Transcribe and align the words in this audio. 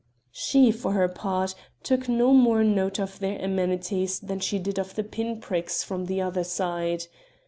She, 0.31 0.71
for 0.71 0.93
her 0.93 1.07
part, 1.07 1.53
took 1.83 2.09
no 2.09 2.33
more 2.33 2.63
note 2.63 2.97
of 2.99 3.19
their 3.19 3.37
amenities 3.39 4.19
than 4.19 4.39
she 4.39 4.57
did 4.57 4.79
of 4.79 4.95
the 4.95 5.03
pin 5.03 5.39
pricks 5.39 5.83
from 5.83 6.07
the 6.07 6.21
other 6.23 6.43
side. 6.43 7.05